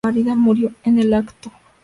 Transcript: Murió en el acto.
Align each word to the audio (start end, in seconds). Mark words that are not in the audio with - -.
Murió 0.43 0.73
en 0.83 0.97
el 0.97 1.13
acto. 1.13 1.51